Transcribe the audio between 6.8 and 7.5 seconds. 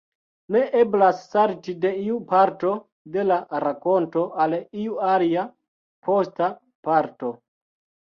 parto.